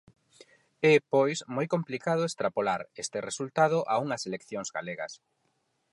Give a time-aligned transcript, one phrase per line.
[0.91, 5.13] É, pois, moi complicado extrapolar este resultado a unhas eleccións galegas.